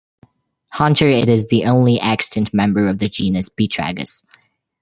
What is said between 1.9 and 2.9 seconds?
extant member